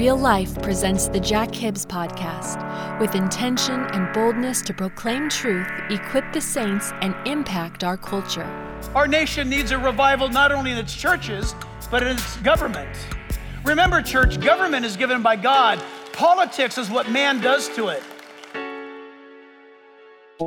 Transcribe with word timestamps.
Real 0.00 0.16
Life 0.16 0.54
presents 0.62 1.08
the 1.08 1.20
Jack 1.20 1.54
Hibbs 1.54 1.84
podcast 1.84 2.58
with 2.98 3.14
intention 3.14 3.84
and 3.92 4.10
boldness 4.14 4.62
to 4.62 4.72
proclaim 4.72 5.28
truth, 5.28 5.68
equip 5.90 6.32
the 6.32 6.40
saints, 6.40 6.90
and 7.02 7.14
impact 7.26 7.84
our 7.84 7.98
culture. 7.98 8.46
Our 8.94 9.06
nation 9.06 9.50
needs 9.50 9.72
a 9.72 9.78
revival 9.78 10.30
not 10.30 10.52
only 10.52 10.70
in 10.70 10.78
its 10.78 10.96
churches, 10.96 11.54
but 11.90 12.02
in 12.02 12.16
its 12.16 12.38
government. 12.38 12.88
Remember, 13.62 14.00
church, 14.00 14.40
government 14.40 14.86
is 14.86 14.96
given 14.96 15.20
by 15.20 15.36
God. 15.36 15.78
Politics 16.14 16.78
is 16.78 16.88
what 16.88 17.10
man 17.10 17.38
does 17.42 17.68
to 17.76 17.88
it. 17.88 18.02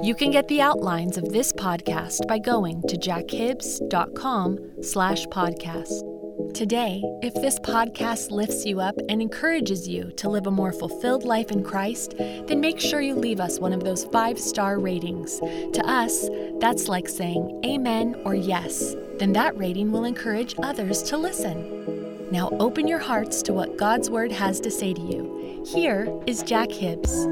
You 0.02 0.16
can 0.16 0.32
get 0.32 0.48
the 0.48 0.62
outlines 0.62 1.16
of 1.16 1.30
this 1.30 1.54
podcast 1.54 2.28
by 2.28 2.40
going 2.40 2.82
to 2.88 2.98
jackhibbs.com 2.98 4.58
slash 4.82 5.28
podcast. 5.28 6.13
Today, 6.54 7.02
if 7.24 7.34
this 7.34 7.58
podcast 7.58 8.30
lifts 8.30 8.64
you 8.64 8.80
up 8.80 8.96
and 9.10 9.24
encourages 9.24 9.88
you 9.88 10.12
to 10.18 10.30
live 10.30 10.46
a 10.46 10.52
more 10.52 10.72
fulfilled 10.72 11.24
life 11.24 11.50
in 11.50 11.64
Christ, 11.64 12.14
then 12.20 12.62
make 12.62 12.80
sure 12.80 13.02
you 13.02 13.16
leave 13.16 13.40
us 13.40 13.60
one 13.60 13.74
of 13.74 13.84
those 13.84 14.06
five 14.06 14.38
star 14.40 14.78
ratings. 14.78 15.40
To 15.40 15.82
us, 15.84 16.30
that's 16.60 16.88
like 16.88 17.10
saying 17.10 17.60
amen 17.66 18.22
or 18.24 18.36
yes. 18.36 18.96
Then 19.18 19.34
that 19.34 19.58
rating 19.58 19.92
will 19.92 20.06
encourage 20.06 20.54
others 20.62 21.02
to 21.04 21.18
listen. 21.18 22.30
Now 22.32 22.50
open 22.60 22.88
your 22.88 23.00
hearts 23.00 23.42
to 23.44 23.54
what 23.54 23.76
God's 23.76 24.12
Word 24.12 24.32
has 24.32 24.60
to 24.60 24.70
say 24.70 24.94
to 24.94 25.02
you. 25.02 25.64
Here 25.66 26.08
is 26.28 26.44
Jack 26.44 26.72
Hibbs. 26.72 27.26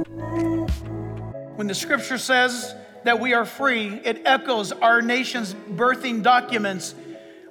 When 1.58 1.68
the 1.68 1.76
scripture 1.76 2.18
says 2.18 2.74
that 3.04 3.20
we 3.20 3.36
are 3.36 3.46
free, 3.46 4.02
it 4.04 4.24
echoes 4.26 4.72
our 4.72 5.00
nation's 5.00 5.54
birthing 5.54 6.24
documents 6.24 6.96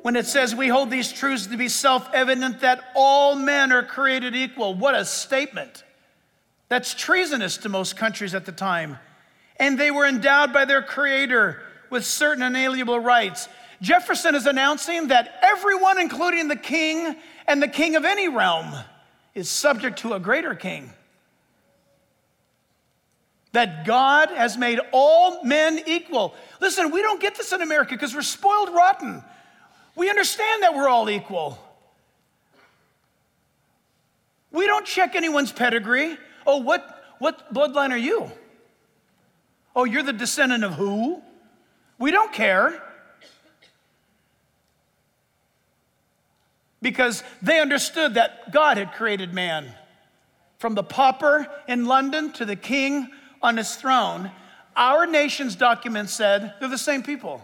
when 0.03 0.17
it 0.17 0.27
says 0.27 0.55
we 0.55 0.69
hold 0.69 0.91
these 0.91 1.13
truths 1.13 1.47
to 1.47 1.57
be 1.57 1.69
self 1.69 2.09
evident 2.13 2.61
that 2.61 2.83
all 2.95 3.35
men 3.35 3.73
are 3.73 3.83
created 3.83 4.35
equal. 4.35 4.75
What 4.75 4.95
a 4.95 5.05
statement! 5.05 5.85
That's 6.69 6.95
treasonous 6.95 7.59
to 7.59 7.69
most 7.69 7.97
countries 7.97 8.35
at 8.35 8.47
the 8.47 8.53
time. 8.53 8.99
And 9.59 9.79
they 9.79 9.91
were 9.91 10.07
endowed 10.07 10.53
by 10.53 10.65
their 10.65 10.83
Creator 10.83 11.61
with 11.91 12.05
certain 12.05 12.43
inalienable 12.43 13.01
rights. 13.01 13.49
Jefferson 13.83 14.35
is 14.35 14.47
announcing 14.47 15.09
that 15.09 15.39
everyone, 15.43 15.99
including 15.99 16.49
the 16.49 16.57
king 16.57 17.17
and 17.49 17.63
the 17.63 17.69
king 17.69 17.97
of 17.97 18.05
any 18.05 18.29
realm, 18.29 18.73
is 19.35 19.51
subject 19.51 20.01
to 20.01 20.15
a 20.15 20.21
greater 20.21 20.55
king. 20.55 20.93
That 23.53 23.85
God 23.85 24.31
has 24.31 24.57
made 24.57 24.79
all 24.93 25.43
men 25.43 25.81
equal. 25.87 26.35
Listen, 26.61 26.93
we 26.93 27.03
don't 27.03 27.21
get 27.21 27.35
this 27.35 27.53
in 27.53 27.63
America 27.63 27.95
because 27.95 28.15
we're 28.15 28.23
spoiled 28.23 28.71
rotten. 28.71 29.25
We 29.97 30.09
understand 30.09 30.63
that 30.63 30.75
we're 30.75 30.89
all 30.89 31.11
equal. 31.11 31.59
We 34.53 34.67
don't 34.67 34.87
check 34.87 35.15
anyone's 35.15 35.53
pedigree. 35.53 36.19
Oh, 36.47 36.59
what, 36.59 37.05
what 37.19 37.53
bloodline 37.53 37.91
are 37.91 37.99
you? 37.99 38.31
Oh, 39.75 39.85
you're 39.85 40.03
the 40.03 40.13
descendant 40.13 40.65
of 40.65 40.75
who? 40.75 41.23
We 41.99 42.11
don't 42.11 42.33
care. 42.33 42.83
Because 46.83 47.23
they 47.43 47.61
understood 47.61 48.15
that 48.15 48.53
God 48.53 48.79
had 48.79 48.93
created 48.93 49.35
man. 49.35 49.75
From 50.59 50.75
the 50.75 50.83
pauper 50.83 51.47
in 51.69 51.87
London 51.87 52.33
to 52.33 52.45
the 52.45 52.57
king 52.57 53.11
on 53.43 53.57
his 53.57 53.77
throne, 53.77 54.31
our 54.77 55.07
nation's 55.07 55.57
documents 55.57 56.13
said 56.13 56.55
they're 56.59 56.69
the 56.69 56.79
same 56.79 57.03
people 57.03 57.43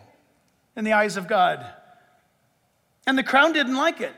in 0.74 0.84
the 0.84 0.92
eyes 0.92 1.16
of 1.16 1.28
God. 1.28 1.64
And 3.06 3.16
the 3.16 3.22
crown 3.22 3.52
didn't 3.52 3.76
like 3.76 4.00
it. 4.00 4.14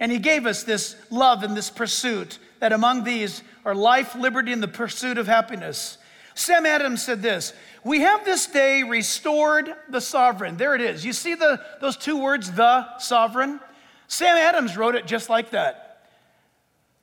And 0.00 0.12
he 0.12 0.18
gave 0.18 0.46
us 0.46 0.62
this 0.62 0.96
love 1.10 1.42
and 1.42 1.56
this 1.56 1.70
pursuit 1.70 2.38
that 2.60 2.72
among 2.72 3.04
these 3.04 3.42
are 3.64 3.74
life, 3.74 4.14
liberty, 4.14 4.52
and 4.52 4.62
the 4.62 4.68
pursuit 4.68 5.18
of 5.18 5.26
happiness. 5.26 5.98
Sam 6.34 6.66
Adams 6.66 7.02
said 7.02 7.20
this 7.20 7.52
We 7.82 8.00
have 8.00 8.24
this 8.24 8.46
day 8.46 8.84
restored 8.84 9.74
the 9.88 10.00
sovereign. 10.00 10.56
There 10.56 10.74
it 10.74 10.80
is. 10.80 11.04
You 11.04 11.12
see 11.12 11.34
the, 11.34 11.60
those 11.80 11.96
two 11.96 12.20
words, 12.20 12.52
the 12.52 12.98
sovereign? 12.98 13.60
Sam 14.06 14.36
Adams 14.36 14.76
wrote 14.76 14.94
it 14.94 15.06
just 15.06 15.28
like 15.28 15.50
that. 15.50 16.06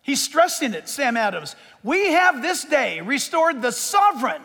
He's 0.02 0.22
stressing 0.22 0.73
it, 0.73 0.88
Sam 0.88 1.17
Adams. 1.17 1.56
We 1.84 2.12
have 2.12 2.41
this 2.41 2.63
day 2.63 3.02
restored 3.02 3.62
the 3.62 3.72
sovereign 3.72 4.41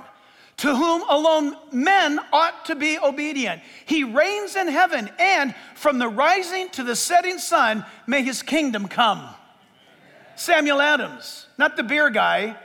to 0.61 0.77
whom 0.77 1.03
alone 1.09 1.57
men 1.73 2.21
ought 2.35 2.67
to 2.67 2.75
be 2.75 2.99
obedient. 2.99 3.63
He 3.87 4.05
reigns 4.05 4.57
in 4.57 4.69
heaven, 4.69 5.09
and 5.19 5.55
from 5.75 5.99
the 5.99 6.07
rising 6.07 6.69
to 6.71 6.85
the 6.85 6.95
setting 6.95 7.39
sun, 7.39 7.83
may 8.07 8.23
his 8.23 8.43
kingdom 8.43 8.87
come. 8.87 9.27
Samuel 10.37 10.83
Adams, 10.83 11.47
not 11.57 11.79
the 11.79 11.83
beer 11.83 12.11
guy, 12.11 12.57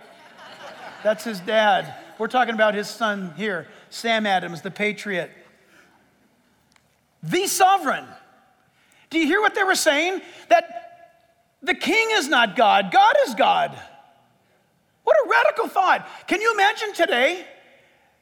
that's 1.03 1.23
his 1.23 1.39
dad. 1.39 1.95
We're 2.17 2.28
talking 2.28 2.53
about 2.53 2.73
his 2.73 2.89
son 2.89 3.33
here, 3.38 3.66
Sam 3.89 4.25
Adams, 4.25 4.62
the 4.62 4.72
patriot. 4.72 5.31
The 7.23 7.47
sovereign. 7.47 8.06
Do 9.09 9.19
you 9.19 9.25
hear 9.25 9.39
what 9.39 9.56
they 9.56 9.63
were 9.63 9.73
saying? 9.73 10.22
That 10.50 11.22
the 11.63 11.75
king 11.75 12.09
is 12.12 12.27
not 12.27 12.57
God, 12.57 12.91
God 12.91 13.16
is 13.25 13.35
God. 13.35 13.79
What 15.06 15.16
a 15.25 15.29
radical 15.29 15.69
thought. 15.69 16.06
Can 16.27 16.41
you 16.41 16.53
imagine 16.53 16.94
today? 16.94 17.45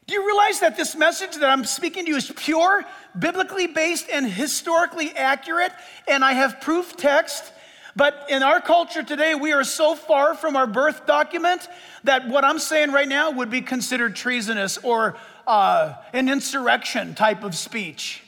Do 0.06 0.14
you 0.14 0.26
realize 0.26 0.60
that 0.60 0.76
this 0.76 0.96
message 0.96 1.38
that 1.38 1.50
I'm 1.50 1.64
speaking 1.64 2.06
to 2.06 2.10
you 2.10 2.18
is 2.18 2.32
pure, 2.36 2.84
biblically 3.18 3.68
based, 3.68 4.10
and 4.12 4.26
historically 4.26 5.12
accurate? 5.12 5.72
And 6.08 6.26
I 6.26 6.34
have 6.34 6.60
proof 6.60 6.98
text. 6.98 7.52
But 7.96 8.26
in 8.30 8.44
our 8.44 8.60
culture 8.60 9.04
today, 9.04 9.36
we 9.36 9.54
are 9.54 9.64
so 9.64 9.96
far 9.96 10.36
from 10.36 10.56
our 10.56 10.68
birth 10.68 11.06
document 11.06 11.68
that 12.04 12.28
what 12.28 12.44
I'm 12.44 12.60
saying 12.60 12.92
right 12.92 13.08
now 13.08 13.32
would 13.32 13.50
be 13.50 13.62
considered 13.62 14.16
treasonous 14.16 14.78
or 14.80 15.16
uh, 15.48 15.94
an 16.12 16.28
insurrection 16.28 17.16
type 17.16 17.44
of 17.44 17.56
speech. 17.56 18.24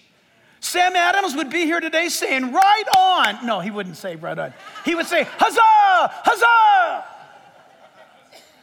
Sam 0.59 0.95
Adams 0.95 1.35
would 1.35 1.49
be 1.49 1.65
here 1.65 1.79
today 1.79 2.09
saying, 2.09 2.53
right 2.53 2.83
on. 2.95 3.45
No, 3.45 3.59
he 3.59 3.69
wouldn't 3.69 3.97
say 3.97 4.15
right 4.15 4.37
on. 4.37 4.53
He 4.85 4.95
would 4.95 5.07
say, 5.07 5.23
huzzah, 5.23 5.61
huzzah. 6.23 7.05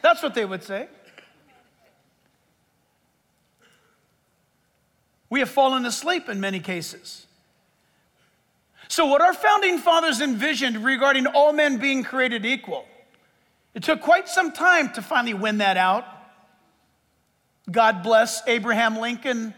That's 0.01 0.23
what 0.23 0.33
they 0.33 0.45
would 0.45 0.63
say. 0.63 0.87
We 5.33 5.39
have 5.39 5.49
fallen 5.49 5.83
asleep 5.87 6.29
in 6.29 6.39
many 6.39 6.59
cases. 6.59 7.25
So, 8.87 9.07
what 9.07 9.19
our 9.19 9.33
founding 9.33 9.79
fathers 9.79 10.21
envisioned 10.21 10.85
regarding 10.85 11.25
all 11.25 11.53
men 11.53 11.77
being 11.77 12.03
created 12.03 12.45
equal, 12.45 12.85
it 13.73 13.81
took 13.81 13.99
quite 13.99 14.29
some 14.29 14.51
time 14.51 14.93
to 14.93 15.01
finally 15.01 15.33
win 15.33 15.57
that 15.57 15.75
out. 15.75 16.05
God 17.71 18.03
bless 18.03 18.47
Abraham 18.47 18.99
Lincoln 18.99 19.55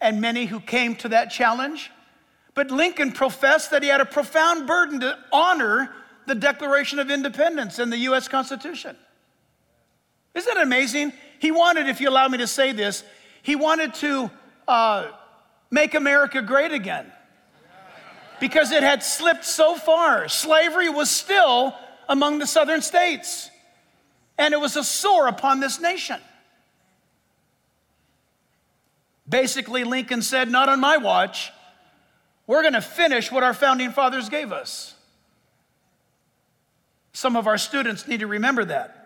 and 0.00 0.20
many 0.20 0.46
who 0.46 0.58
came 0.58 0.96
to 0.96 1.10
that 1.10 1.30
challenge. 1.30 1.92
But 2.54 2.72
Lincoln 2.72 3.12
professed 3.12 3.70
that 3.70 3.84
he 3.84 3.88
had 3.88 4.00
a 4.00 4.04
profound 4.04 4.66
burden 4.66 4.98
to 4.98 5.16
honor 5.32 5.94
the 6.26 6.34
Declaration 6.34 6.98
of 6.98 7.08
Independence 7.08 7.78
and 7.78 7.92
the 7.92 7.98
US 7.98 8.26
Constitution. 8.26 8.96
Isn't 10.34 10.56
it 10.56 10.60
amazing? 10.60 11.12
He 11.38 11.52
wanted, 11.52 11.88
if 11.88 12.00
you 12.00 12.08
allow 12.08 12.26
me 12.26 12.38
to 12.38 12.48
say 12.48 12.72
this, 12.72 13.04
he 13.42 13.54
wanted 13.54 13.94
to 13.94 14.28
uh, 14.68 15.10
make 15.70 15.94
America 15.94 16.42
great 16.42 16.72
again 16.72 17.10
because 18.40 18.72
it 18.72 18.82
had 18.82 19.02
slipped 19.02 19.44
so 19.44 19.76
far. 19.76 20.28
Slavery 20.28 20.88
was 20.88 21.10
still 21.10 21.74
among 22.08 22.38
the 22.38 22.46
southern 22.46 22.82
states, 22.82 23.50
and 24.36 24.52
it 24.52 24.60
was 24.60 24.76
a 24.76 24.84
sore 24.84 25.28
upon 25.28 25.60
this 25.60 25.80
nation. 25.80 26.20
Basically, 29.28 29.84
Lincoln 29.84 30.22
said, 30.22 30.50
Not 30.50 30.68
on 30.68 30.80
my 30.80 30.96
watch. 30.96 31.52
We're 32.46 32.62
going 32.62 32.74
to 32.74 32.80
finish 32.82 33.30
what 33.30 33.42
our 33.42 33.54
founding 33.54 33.92
fathers 33.92 34.28
gave 34.28 34.52
us. 34.52 34.94
Some 37.12 37.36
of 37.36 37.46
our 37.46 37.58
students 37.58 38.08
need 38.08 38.20
to 38.20 38.26
remember 38.26 38.64
that. 38.64 39.01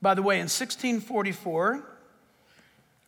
By 0.00 0.14
the 0.14 0.22
way, 0.22 0.36
in 0.36 0.42
1644, 0.42 1.84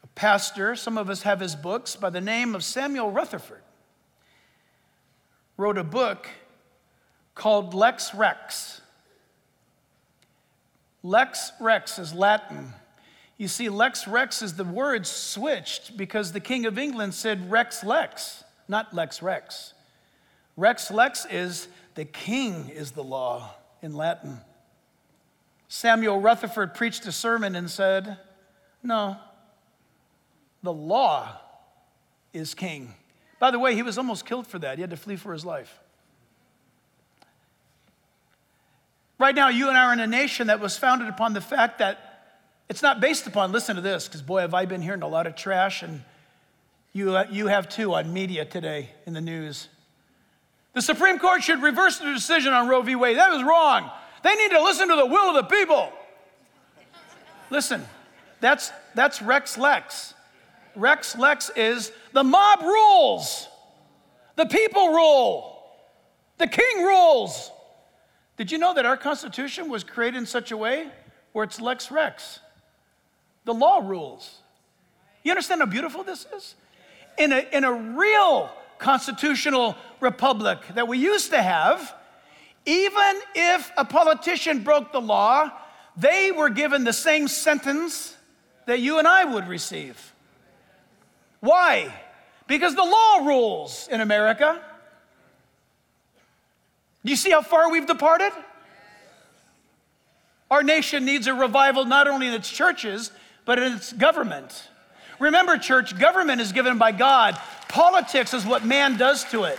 a 0.03 0.07
pastor, 0.09 0.75
some 0.75 0.99
of 0.99 1.09
us 1.09 1.23
have 1.23 1.41
his 1.41 1.55
books, 1.55 1.97
by 1.97 2.11
the 2.11 2.21
name 2.21 2.55
of 2.55 2.65
Samuel 2.65 3.11
Rutherford, 3.11 3.63
wrote 5.57 5.79
a 5.79 5.85
book 5.85 6.29
called 7.35 7.75
Lex 7.75 8.15
Rex. 8.15 8.81
Lex 11.03 11.53
Rex 11.61 11.99
is 11.99 12.13
Latin. 12.13 12.75
You 13.39 13.49
see, 13.49 13.69
Lex 13.69 14.07
Rex 14.07 14.43
is 14.43 14.55
the 14.55 14.65
word 14.65 15.07
switched 15.07 15.97
because 15.97 16.33
the 16.33 16.41
King 16.41 16.67
of 16.67 16.77
England 16.77 17.15
said 17.15 17.51
Rex 17.51 17.83
Lex, 17.85 18.45
not 18.69 18.93
Lex 18.93 19.23
Rex. 19.23 19.73
Rex 20.57 20.91
Lex 20.91 21.27
is 21.31 21.69
the 21.95 22.05
king 22.05 22.69
is 22.69 22.91
the 22.91 23.03
law 23.03 23.55
in 23.81 23.95
Latin. 23.95 24.41
Samuel 25.73 26.21
Rutherford 26.21 26.75
preached 26.75 27.07
a 27.07 27.13
sermon 27.13 27.55
and 27.55 27.71
said, 27.71 28.19
No, 28.83 29.17
the 30.65 30.73
law 30.73 31.39
is 32.33 32.55
king. 32.55 32.93
By 33.39 33.53
the 33.53 33.59
way, 33.61 33.77
he 33.77 33.83
was 33.83 33.97
almost 33.97 34.27
killed 34.27 34.49
for 34.49 34.59
that. 34.59 34.79
He 34.79 34.81
had 34.81 34.91
to 34.91 34.97
flee 34.97 35.15
for 35.15 35.33
his 35.33 35.45
life. 35.45 35.79
Right 39.17 39.35
now, 39.35 39.49
you 39.49 39.69
and 39.69 39.79
I 39.79 39.85
are 39.85 39.93
in 39.93 40.01
a 40.01 40.09
nation 40.09 40.49
that 40.49 40.59
was 40.59 40.77
founded 40.77 41.07
upon 41.07 41.35
the 41.35 41.41
fact 41.41 41.79
that 41.79 42.41
it's 42.69 42.83
not 42.83 43.01
based 43.01 43.29
upon, 43.29 43.53
listen 43.53 43.77
to 43.77 43.83
this, 43.83 44.09
because 44.09 44.23
boy, 44.23 44.41
have 44.41 44.55
I 44.55 44.65
been 44.65 44.83
hearing 44.83 45.03
a 45.03 45.09
lot 45.09 45.29
of 45.29 45.37
trash, 45.37 45.85
and 45.85 46.03
you, 46.93 47.17
you 47.31 47.47
have 47.47 47.69
too 47.69 47.95
on 47.95 48.13
media 48.13 48.45
today 48.45 48.91
in 49.07 49.13
the 49.13 49.21
news. 49.21 49.69
The 50.73 50.83
Supreme 50.83 51.21
Court 51.21 51.45
should 51.45 51.63
reverse 51.63 51.99
the 51.99 52.13
decision 52.13 52.53
on 52.53 52.67
Roe 52.67 52.83
v. 52.83 52.97
Wade. 52.97 53.19
That 53.19 53.31
was 53.31 53.45
wrong. 53.45 53.89
They 54.23 54.35
need 54.35 54.51
to 54.51 54.63
listen 54.63 54.89
to 54.89 54.97
the 54.97 55.07
will 55.07 55.37
of 55.37 55.49
the 55.49 55.55
people. 55.55 55.93
Listen, 57.51 57.85
that's, 58.41 58.71
that's 58.95 59.21
Rex 59.21 59.59
Lex. 59.59 60.15
Rex 60.77 61.17
Lex 61.17 61.51
is 61.57 61.93
the 62.13 62.23
mob 62.23 62.63
rules, 62.63 63.49
the 64.37 64.47
people 64.47 64.89
rule, 64.93 65.63
the 66.39 66.47
king 66.47 66.85
rules. 66.85 67.51
Did 68.37 68.51
you 68.53 68.59
know 68.59 68.73
that 68.75 68.87
our 68.87 68.97
Constitution 68.97 69.69
was 69.69 69.85
created 69.85 70.17
in 70.17 70.27
such 70.27 70.53
a 70.53 70.57
way 70.57 70.89
where 71.33 71.45
it's 71.45 71.61
Lex 71.61 71.91
Rex? 71.91 72.41
The 73.45 73.53
law 73.53 73.79
rules. 73.79 74.39
You 75.23 75.33
understand 75.33 75.61
how 75.61 75.67
beautiful 75.67 76.05
this 76.05 76.27
is? 76.35 76.55
In 77.19 77.33
a, 77.33 77.45
in 77.53 77.65
a 77.65 77.73
real 77.73 78.51
constitutional 78.79 79.77
republic 80.01 80.59
that 80.75 80.89
we 80.89 80.99
used 80.99 81.31
to 81.31 81.43
have, 81.43 81.95
even 82.67 83.21
if 83.35 83.71
a 83.77 83.85
politician 83.85 84.63
broke 84.63 84.93
the 84.93 85.01
law, 85.01 85.51
they 85.97 86.31
were 86.31 86.51
given 86.51 86.85
the 86.85 86.93
same 86.93 87.29
sentence 87.29 88.17
that 88.67 88.81
you 88.81 88.99
and 88.99 89.09
I 89.09 89.25
would 89.25 89.49
receive. 89.49 90.13
Why? 91.41 91.93
Because 92.47 92.75
the 92.75 92.85
law 92.85 93.27
rules 93.27 93.89
in 93.91 94.01
America. 94.01 94.61
Do 97.05 97.11
you 97.11 97.17
see 97.17 97.31
how 97.31 97.43
far 97.43 97.71
we've 97.71 97.87
departed? 97.87 98.33
Our 100.51 100.63
nation 100.63 101.05
needs 101.05 101.27
a 101.27 101.35
revival 101.35 101.85
not 101.85 102.09
only 102.09 102.27
in 102.27 102.35
its 102.35 102.51
churches, 102.51 103.11
but 103.45 103.59
in 103.59 103.73
its 103.73 103.93
government. 103.93 104.69
Remember, 105.19 105.59
church, 105.59 105.99
government 105.99 106.41
is 106.41 106.53
given 106.53 106.77
by 106.79 106.93
God, 106.93 107.39
politics 107.69 108.35
is 108.35 108.45
what 108.45 108.65
man 108.65 108.97
does 108.97 109.25
to 109.31 109.45
it. 109.45 109.59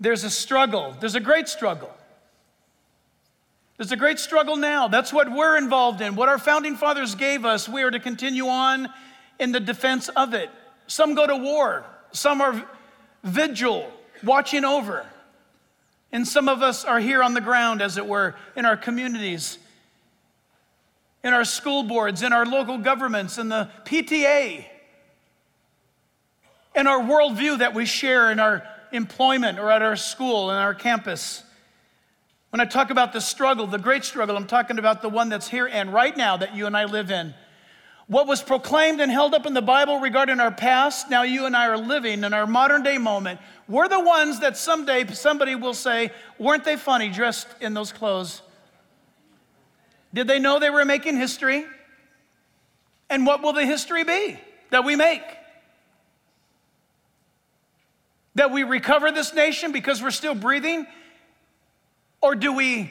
There's 0.00 0.24
a 0.24 0.30
struggle, 0.30 0.96
there's 0.98 1.14
a 1.14 1.20
great 1.20 1.48
struggle. 1.48 1.94
There's 3.76 3.92
a 3.92 3.96
great 3.96 4.18
struggle 4.18 4.56
now. 4.56 4.88
That's 4.88 5.10
what 5.10 5.32
we're 5.32 5.56
involved 5.56 6.02
in. 6.02 6.14
What 6.14 6.28
our 6.28 6.38
founding 6.38 6.76
fathers 6.76 7.14
gave 7.14 7.46
us, 7.46 7.66
we 7.66 7.82
are 7.82 7.90
to 7.90 7.98
continue 7.98 8.46
on 8.46 8.90
in 9.38 9.52
the 9.52 9.60
defense 9.60 10.10
of 10.10 10.34
it. 10.34 10.50
Some 10.86 11.14
go 11.14 11.26
to 11.26 11.36
war, 11.36 11.86
some 12.12 12.42
are 12.42 12.62
vigil, 13.24 13.90
watching 14.22 14.66
over. 14.66 15.06
And 16.12 16.28
some 16.28 16.48
of 16.48 16.62
us 16.62 16.84
are 16.84 16.98
here 16.98 17.22
on 17.22 17.32
the 17.32 17.40
ground, 17.40 17.80
as 17.80 17.96
it 17.96 18.04
were, 18.04 18.34
in 18.56 18.66
our 18.66 18.76
communities, 18.76 19.58
in 21.22 21.32
our 21.32 21.44
school 21.44 21.82
boards, 21.82 22.22
in 22.22 22.32
our 22.32 22.44
local 22.44 22.76
governments, 22.76 23.38
in 23.38 23.48
the 23.48 23.70
PTA, 23.84 24.64
in 26.74 26.86
our 26.86 27.00
worldview 27.00 27.60
that 27.60 27.72
we 27.72 27.86
share 27.86 28.30
in 28.30 28.40
our 28.40 28.62
employment 28.92 29.58
or 29.58 29.70
at 29.70 29.82
our 29.82 29.96
school, 29.96 30.50
and 30.50 30.58
our 30.58 30.74
campus. 30.74 31.42
When 32.50 32.60
I 32.60 32.64
talk 32.64 32.90
about 32.90 33.12
the 33.12 33.20
struggle, 33.20 33.66
the 33.66 33.78
great 33.78 34.04
struggle, 34.04 34.36
I'm 34.36 34.46
talking 34.46 34.78
about 34.78 35.02
the 35.02 35.08
one 35.08 35.28
that's 35.28 35.48
here 35.48 35.68
and 35.68 35.92
right 35.92 36.16
now 36.16 36.36
that 36.36 36.54
you 36.54 36.66
and 36.66 36.76
I 36.76 36.84
live 36.84 37.10
in. 37.10 37.34
What 38.08 38.26
was 38.26 38.42
proclaimed 38.42 39.00
and 39.00 39.10
held 39.10 39.34
up 39.34 39.46
in 39.46 39.54
the 39.54 39.62
Bible 39.62 40.00
regarding 40.00 40.40
our 40.40 40.50
past, 40.50 41.08
now 41.10 41.22
you 41.22 41.46
and 41.46 41.56
I 41.56 41.68
are 41.68 41.78
living 41.78 42.24
in 42.24 42.34
our 42.34 42.44
modern 42.44 42.82
day 42.82 42.98
moment. 42.98 43.38
We're 43.68 43.86
the 43.86 44.00
ones 44.00 44.40
that 44.40 44.56
someday 44.56 45.06
somebody 45.12 45.54
will 45.54 45.74
say, 45.74 46.10
Weren't 46.36 46.64
they 46.64 46.76
funny 46.76 47.08
dressed 47.08 47.46
in 47.60 47.72
those 47.72 47.92
clothes? 47.92 48.42
Did 50.12 50.26
they 50.26 50.40
know 50.40 50.58
they 50.58 50.70
were 50.70 50.84
making 50.84 51.18
history? 51.18 51.64
And 53.08 53.24
what 53.26 53.42
will 53.42 53.52
the 53.52 53.64
history 53.64 54.02
be 54.02 54.40
that 54.70 54.84
we 54.84 54.96
make? 54.96 55.22
That 58.36 58.50
we 58.50 58.62
recover 58.62 59.10
this 59.10 59.34
nation 59.34 59.72
because 59.72 60.02
we're 60.02 60.10
still 60.10 60.34
breathing 60.34 60.86
or 62.20 62.34
do 62.34 62.52
we 62.52 62.90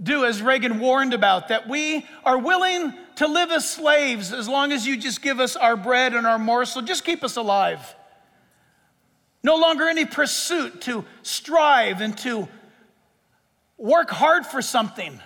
do 0.00 0.24
as 0.24 0.42
Reagan 0.42 0.80
warned 0.80 1.14
about, 1.14 1.48
that 1.48 1.68
we 1.68 2.06
are 2.24 2.38
willing 2.38 2.92
to 3.16 3.26
live 3.26 3.50
as 3.50 3.70
slaves 3.70 4.32
as 4.32 4.48
long 4.48 4.72
as 4.72 4.86
you 4.86 4.96
just 4.96 5.22
give 5.22 5.38
us 5.38 5.56
our 5.56 5.76
bread 5.76 6.14
and 6.14 6.26
our 6.26 6.38
morsel, 6.38 6.82
just 6.82 7.04
keep 7.04 7.22
us 7.22 7.36
alive. 7.36 7.94
No 9.42 9.56
longer 9.56 9.88
any 9.88 10.04
pursuit 10.04 10.80
to 10.82 11.04
strive 11.22 12.00
and 12.00 12.16
to 12.18 12.48
work 13.78 14.10
hard 14.10 14.46
for 14.46 14.62
something, 14.62 15.20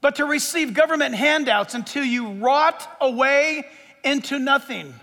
but 0.00 0.16
to 0.16 0.24
receive 0.24 0.74
government 0.74 1.14
handouts 1.14 1.74
until 1.74 2.04
you 2.04 2.32
rot 2.34 2.96
away 3.00 3.64
into 4.04 4.38
nothing. 4.38 4.94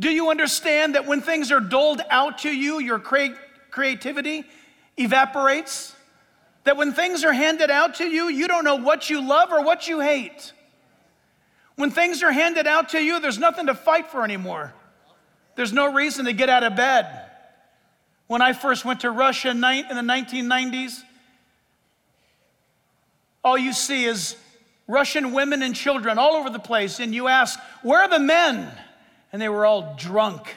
Do 0.00 0.10
you 0.10 0.30
understand 0.30 0.94
that 0.94 1.06
when 1.06 1.20
things 1.20 1.52
are 1.52 1.60
doled 1.60 2.00
out 2.08 2.38
to 2.38 2.50
you, 2.50 2.80
your 2.80 2.98
creativity 2.98 4.44
evaporates? 4.96 5.94
That 6.64 6.78
when 6.78 6.92
things 6.92 7.22
are 7.22 7.34
handed 7.34 7.70
out 7.70 7.96
to 7.96 8.04
you, 8.04 8.28
you 8.28 8.48
don't 8.48 8.64
know 8.64 8.76
what 8.76 9.10
you 9.10 9.20
love 9.20 9.52
or 9.52 9.62
what 9.62 9.86
you 9.86 10.00
hate. 10.00 10.52
When 11.76 11.90
things 11.90 12.22
are 12.22 12.32
handed 12.32 12.66
out 12.66 12.90
to 12.90 12.98
you, 12.98 13.20
there's 13.20 13.38
nothing 13.38 13.66
to 13.66 13.74
fight 13.74 14.06
for 14.06 14.24
anymore. 14.24 14.72
There's 15.54 15.72
no 15.72 15.92
reason 15.92 16.24
to 16.24 16.32
get 16.32 16.48
out 16.48 16.64
of 16.64 16.76
bed. 16.76 17.06
When 18.26 18.40
I 18.40 18.54
first 18.54 18.86
went 18.86 19.00
to 19.00 19.10
Russia 19.10 19.50
in 19.50 19.60
the 19.60 19.66
1990s, 19.66 21.02
all 23.44 23.58
you 23.58 23.74
see 23.74 24.06
is 24.06 24.36
Russian 24.86 25.32
women 25.32 25.62
and 25.62 25.74
children 25.74 26.18
all 26.18 26.36
over 26.36 26.48
the 26.48 26.58
place, 26.58 27.00
and 27.00 27.14
you 27.14 27.28
ask, 27.28 27.58
Where 27.82 28.00
are 28.00 28.08
the 28.08 28.18
men? 28.18 28.70
And 29.32 29.40
they 29.40 29.48
were 29.48 29.64
all 29.64 29.94
drunk. 29.98 30.54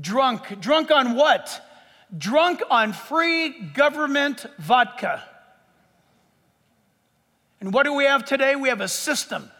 Drunk. 0.00 0.60
Drunk 0.60 0.90
on 0.90 1.14
what? 1.14 1.66
Drunk 2.16 2.62
on 2.70 2.92
free 2.92 3.50
government 3.50 4.46
vodka. 4.58 5.22
And 7.60 7.72
what 7.72 7.84
do 7.84 7.94
we 7.94 8.04
have 8.04 8.24
today? 8.24 8.56
We 8.56 8.70
have 8.70 8.80
a 8.80 8.88
system 8.88 9.50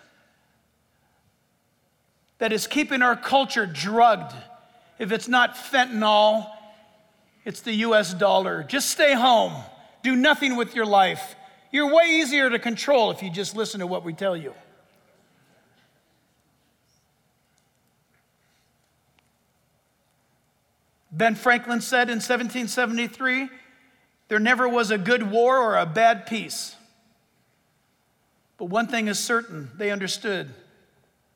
that 2.39 2.53
is 2.53 2.67
keeping 2.67 3.03
our 3.03 3.15
culture 3.15 3.67
drugged. 3.67 4.35
If 4.99 5.13
it's 5.13 5.29
not 5.29 5.55
fentanyl, 5.55 6.51
it's 7.45 7.61
the 7.61 7.73
US 7.75 8.13
dollar. 8.13 8.65
Just 8.65 8.91
stay 8.91 9.15
home. 9.15 9.55
Do 10.03 10.17
nothing 10.17 10.57
with 10.57 10.75
your 10.75 10.87
life. 10.87 11.37
You're 11.71 11.95
way 11.95 12.07
easier 12.07 12.51
to 12.51 12.59
control 12.59 13.13
if 13.13 13.23
you 13.23 13.31
just 13.31 13.57
listen 13.57 13.81
to 13.81 13.87
what 13.87 14.05
we 14.05 14.13
tell 14.13 14.37
you. 14.37 14.55
Ben 21.13 21.35
Franklin 21.35 21.83
said 21.83 22.09
in 22.09 22.17
1773 22.17 23.51
There 24.29 24.39
never 24.39 24.67
was 24.67 24.91
a 24.91 24.99
good 24.99 25.31
war 25.31 25.59
or 25.59 25.77
a 25.77 25.87
bad 25.87 26.27
peace. 26.27 26.75
But 28.57 28.67
one 28.67 28.87
thing 28.87 29.09
is 29.09 29.19
certain 29.19 29.71
they 29.77 29.91
understood 29.91 30.51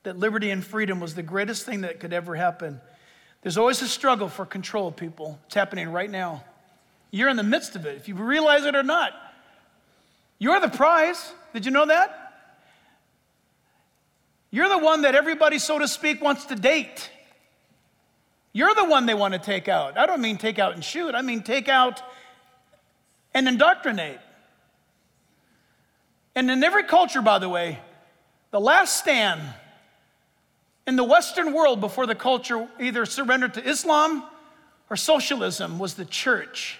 that 0.04 0.18
liberty 0.18 0.50
and 0.50 0.64
freedom 0.64 1.00
was 1.00 1.14
the 1.14 1.22
greatest 1.22 1.66
thing 1.66 1.82
that 1.82 2.00
could 2.00 2.12
ever 2.12 2.36
happen. 2.36 2.80
There's 3.42 3.58
always 3.58 3.82
a 3.82 3.88
struggle 3.88 4.28
for 4.28 4.46
control, 4.46 4.90
people. 4.90 5.38
It's 5.46 5.54
happening 5.54 5.90
right 5.90 6.10
now. 6.10 6.44
You're 7.10 7.28
in 7.28 7.36
the 7.36 7.42
midst 7.42 7.76
of 7.76 7.86
it, 7.86 7.96
if 7.96 8.08
you 8.08 8.14
realize 8.14 8.64
it 8.64 8.74
or 8.74 8.82
not. 8.82 9.12
You're 10.38 10.60
the 10.60 10.68
prize. 10.68 11.32
Did 11.52 11.64
you 11.64 11.70
know 11.70 11.86
that? 11.86 12.26
You're 14.50 14.68
the 14.68 14.78
one 14.78 15.02
that 15.02 15.14
everybody, 15.14 15.58
so 15.58 15.78
to 15.78 15.88
speak, 15.88 16.22
wants 16.22 16.46
to 16.46 16.54
date. 16.54 17.10
You're 18.56 18.74
the 18.74 18.86
one 18.86 19.04
they 19.04 19.12
want 19.12 19.34
to 19.34 19.38
take 19.38 19.68
out. 19.68 19.98
I 19.98 20.06
don't 20.06 20.22
mean 20.22 20.38
take 20.38 20.58
out 20.58 20.72
and 20.72 20.82
shoot, 20.82 21.14
I 21.14 21.20
mean 21.20 21.42
take 21.42 21.68
out 21.68 22.00
and 23.34 23.46
indoctrinate. 23.46 24.18
And 26.34 26.50
in 26.50 26.64
every 26.64 26.84
culture, 26.84 27.20
by 27.20 27.38
the 27.38 27.50
way, 27.50 27.78
the 28.52 28.58
last 28.58 28.96
stand 28.96 29.42
in 30.86 30.96
the 30.96 31.04
Western 31.04 31.52
world 31.52 31.82
before 31.82 32.06
the 32.06 32.14
culture 32.14 32.66
either 32.80 33.04
surrendered 33.04 33.52
to 33.54 33.68
Islam 33.68 34.24
or 34.88 34.96
socialism 34.96 35.78
was 35.78 35.92
the 35.92 36.06
church. 36.06 36.78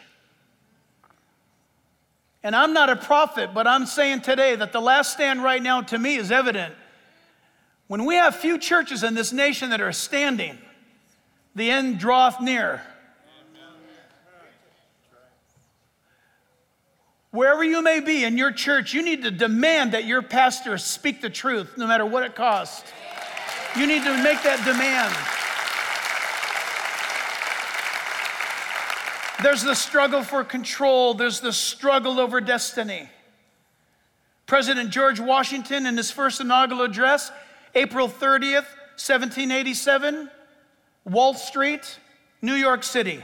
And 2.43 2.57
I'm 2.57 2.73
not 2.73 2.89
a 2.89 2.97
prophet, 2.97 3.51
but 3.53 3.67
I'm 3.67 3.85
saying 3.85 4.23
today 4.23 4.57
that 4.57 4.73
the 4.73 4.81
last 4.81 5.13
stand 5.13 5.43
right 5.43 5.63
now 5.63 5.83
to 5.83 5.99
me 5.99 6.17
is 6.17 6.33
evident. 6.33 6.75
When 7.87 8.07
we 8.07 8.15
have 8.15 8.35
few 8.35 8.57
churches 8.57 9.03
in 9.03 9.13
this 9.13 9.31
nation 9.31 9.69
that 9.69 9.83
are 9.83 9.93
standing, 9.93 10.57
the 11.57 11.71
end 11.71 11.99
draweth 11.99 12.41
near. 12.41 12.83
Wherever 17.31 17.65
you 17.65 17.83
may 17.83 18.01
be 18.01 18.25
in 18.25 18.39
your 18.39 18.53
church, 18.53 18.95
you 18.95 19.03
need 19.03 19.25
to 19.25 19.31
demand 19.31 19.93
that 19.93 20.05
your 20.05 20.23
pastor 20.23 20.79
speak 20.79 21.21
the 21.21 21.29
truth, 21.29 21.77
no 21.77 21.87
matter 21.87 22.07
what 22.07 22.23
it 22.23 22.35
costs. 22.35 22.91
You 23.77 23.87
need 23.87 24.05
to 24.05 24.23
make 24.23 24.43
that 24.43 24.65
demand. 24.65 25.15
There's 29.43 29.63
the 29.63 29.75
struggle 29.75 30.23
for 30.23 30.45
control, 30.45 31.13
there's 31.15 31.41
the 31.41 31.53
struggle 31.53 32.21
over 32.21 32.41
destiny. 32.41 33.09
President 34.47 34.91
George 34.91 35.21
Washington, 35.21 35.87
in 35.87 35.97
his 35.97 36.11
first 36.11 36.41
inaugural 36.41 36.83
address, 36.83 37.31
April 37.75 38.09
30th, 38.09 38.67
1787, 38.97 40.31
Wall 41.07 41.35
Street, 41.35 41.99
New 42.43 42.55
York 42.55 42.83
City. 42.83 43.23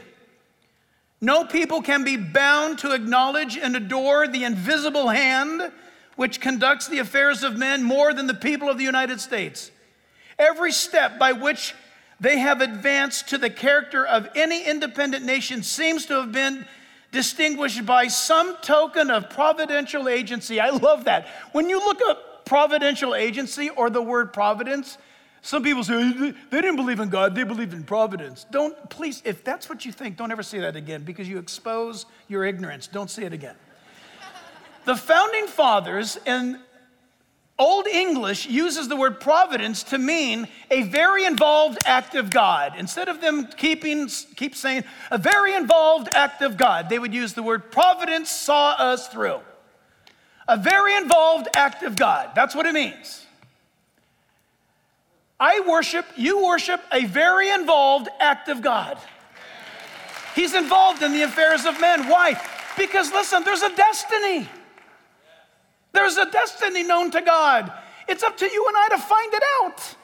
No 1.20 1.44
people 1.44 1.82
can 1.82 2.04
be 2.04 2.16
bound 2.16 2.78
to 2.78 2.92
acknowledge 2.92 3.56
and 3.56 3.76
adore 3.76 4.26
the 4.26 4.44
invisible 4.44 5.08
hand 5.08 5.72
which 6.16 6.40
conducts 6.40 6.88
the 6.88 6.98
affairs 6.98 7.42
of 7.42 7.56
men 7.56 7.82
more 7.82 8.14
than 8.14 8.26
the 8.26 8.34
people 8.34 8.68
of 8.68 8.78
the 8.78 8.84
United 8.84 9.20
States. 9.20 9.70
Every 10.38 10.72
step 10.72 11.18
by 11.18 11.32
which 11.32 11.74
they 12.20 12.38
have 12.38 12.60
advanced 12.60 13.28
to 13.30 13.38
the 13.38 13.50
character 13.50 14.06
of 14.06 14.28
any 14.36 14.64
independent 14.64 15.24
nation 15.24 15.62
seems 15.62 16.06
to 16.06 16.14
have 16.14 16.32
been 16.32 16.64
distinguished 17.10 17.84
by 17.84 18.06
some 18.06 18.56
token 18.62 19.10
of 19.10 19.28
providential 19.28 20.08
agency. 20.08 20.60
I 20.60 20.70
love 20.70 21.04
that. 21.04 21.26
When 21.50 21.68
you 21.68 21.78
look 21.78 22.00
up 22.08 22.44
providential 22.44 23.14
agency 23.14 23.70
or 23.70 23.90
the 23.90 24.02
word 24.02 24.32
providence, 24.32 24.98
some 25.44 25.64
people 25.64 25.82
say 25.82 26.12
they 26.50 26.60
didn't 26.60 26.76
believe 26.76 27.00
in 27.00 27.08
God, 27.08 27.34
they 27.34 27.42
believed 27.42 27.74
in 27.74 27.82
providence. 27.82 28.46
Don't, 28.52 28.88
please, 28.88 29.20
if 29.24 29.42
that's 29.42 29.68
what 29.68 29.84
you 29.84 29.90
think, 29.90 30.16
don't 30.16 30.30
ever 30.30 30.42
say 30.44 30.60
that 30.60 30.76
again 30.76 31.02
because 31.02 31.28
you 31.28 31.38
expose 31.38 32.06
your 32.28 32.44
ignorance. 32.44 32.86
Don't 32.86 33.10
say 33.10 33.24
it 33.24 33.32
again. 33.32 33.56
the 34.84 34.94
founding 34.94 35.48
fathers 35.48 36.16
in 36.26 36.60
Old 37.58 37.88
English 37.88 38.46
uses 38.46 38.88
the 38.88 38.96
word 38.96 39.20
providence 39.20 39.82
to 39.84 39.98
mean 39.98 40.46
a 40.70 40.82
very 40.82 41.24
involved 41.24 41.78
act 41.84 42.14
of 42.14 42.30
God. 42.30 42.74
Instead 42.78 43.08
of 43.08 43.20
them 43.20 43.48
keeping, 43.56 44.08
keep 44.36 44.54
saying 44.54 44.84
a 45.10 45.18
very 45.18 45.54
involved 45.54 46.08
act 46.12 46.40
of 46.42 46.56
God, 46.56 46.88
they 46.88 47.00
would 47.00 47.12
use 47.12 47.34
the 47.34 47.42
word 47.42 47.72
providence 47.72 48.30
saw 48.30 48.72
us 48.72 49.08
through. 49.08 49.40
A 50.46 50.56
very 50.56 50.96
involved 50.96 51.48
act 51.54 51.82
of 51.82 51.96
God. 51.96 52.30
That's 52.34 52.54
what 52.54 52.66
it 52.66 52.74
means. 52.74 53.21
I 55.42 55.58
worship, 55.66 56.06
you 56.14 56.44
worship 56.44 56.80
a 56.92 57.04
very 57.04 57.50
involved 57.50 58.08
act 58.20 58.48
of 58.48 58.62
God. 58.62 58.96
He's 60.36 60.54
involved 60.54 61.02
in 61.02 61.10
the 61.10 61.22
affairs 61.22 61.64
of 61.64 61.80
men. 61.80 62.06
Why? 62.08 62.40
Because 62.78 63.10
listen, 63.10 63.42
there's 63.42 63.62
a 63.62 63.74
destiny. 63.74 64.48
There's 65.90 66.16
a 66.16 66.30
destiny 66.30 66.84
known 66.84 67.10
to 67.10 67.20
God. 67.20 67.72
It's 68.06 68.22
up 68.22 68.36
to 68.36 68.44
you 68.44 68.66
and 68.68 68.76
I 68.76 68.88
to 68.90 68.98
find 68.98 69.34
it 69.34 69.42
out. 69.64 69.96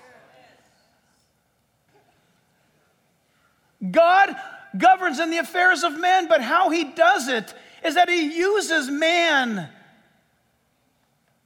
God 3.92 4.35
governs 4.76 5.21
in 5.21 5.30
the 5.30 5.38
affairs 5.38 5.85
of 5.85 6.00
men, 6.00 6.26
but 6.26 6.40
how 6.40 6.71
he 6.71 6.83
does 6.83 7.28
it 7.28 7.54
is 7.85 7.95
that 7.95 8.09
he 8.09 8.37
uses 8.37 8.90
man 8.90 9.68